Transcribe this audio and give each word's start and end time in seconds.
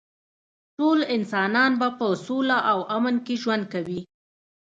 ټول 0.77 0.99
انسانان 1.15 1.71
به 1.79 1.87
په 1.99 2.07
سوله 2.25 2.57
او 2.71 2.79
امن 2.95 3.15
کې 3.25 3.35
ژوند 3.41 3.63
کوي 3.73 4.01